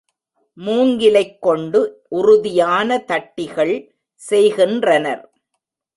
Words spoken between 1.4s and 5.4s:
கொண்டு உறுதியான தட்டி கள் செய்கின்றனர்.